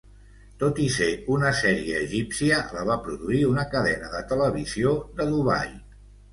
[0.61, 5.75] Tot i ser una sèrie egípcia, la va produir una cadena de televisió de Dubai.